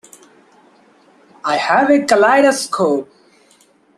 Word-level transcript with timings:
I 1.45 1.57
have 1.57 1.91
a 1.91 2.03
kaleidoscope. 2.03 3.07